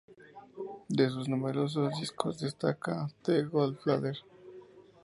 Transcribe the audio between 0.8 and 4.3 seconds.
De sus numerosos discos destaca "The Godfather".